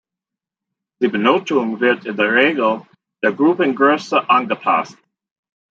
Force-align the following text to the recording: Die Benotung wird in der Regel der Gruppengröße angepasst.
Die 1.03 1.09
Benotung 1.09 1.79
wird 1.79 2.05
in 2.07 2.17
der 2.17 2.33
Regel 2.33 2.81
der 3.21 3.33
Gruppengröße 3.33 4.27
angepasst. 4.31 4.97